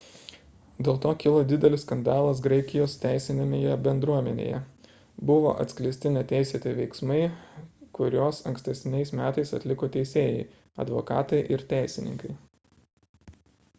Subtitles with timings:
[0.85, 4.61] dėl to kilo didelis skandalas graikijos teisinėje bendruomenėje–
[5.31, 7.17] buvo atskleisti neteisėti veiksmai
[7.99, 10.41] kuriuos ankstesniais metais atliko teisėjai
[10.85, 12.33] advokatai ir teisininkai